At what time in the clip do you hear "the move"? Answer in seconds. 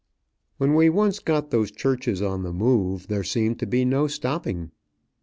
2.41-3.05